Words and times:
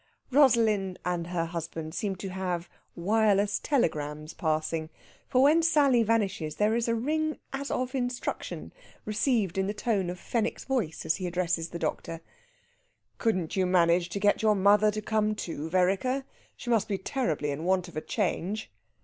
Rosalind 0.31 0.97
and 1.05 1.27
her 1.27 1.45
husband 1.45 1.93
seem 1.93 2.15
to 2.15 2.29
have 2.29 2.67
wireless 2.95 3.59
telegrams 3.59 4.33
passing. 4.33 4.89
For 5.29 5.43
when 5.43 5.61
Sally 5.61 6.01
vanishes 6.01 6.55
there 6.55 6.73
is 6.75 6.87
a 6.87 6.95
ring 6.95 7.37
as 7.53 7.69
of 7.69 7.93
instruction 7.93 8.73
received 9.05 9.59
in 9.59 9.67
the 9.67 9.75
tone 9.75 10.09
of 10.09 10.17
Fenwick's 10.19 10.65
voice 10.65 11.05
as 11.05 11.17
he 11.17 11.27
addresses 11.27 11.69
the 11.69 11.77
doctor: 11.77 12.21
"Couldn't 13.19 13.55
you 13.55 13.67
manage 13.67 14.09
to 14.09 14.19
get 14.19 14.41
your 14.41 14.55
mother 14.55 14.89
to 14.89 15.03
come 15.03 15.35
too, 15.35 15.69
Vereker? 15.69 16.23
She 16.57 16.71
must 16.71 16.87
be 16.87 16.97
terribly 16.97 17.51
in 17.51 17.63
want 17.63 17.87
of 17.87 17.95
a 17.95 18.01
change." 18.01 18.71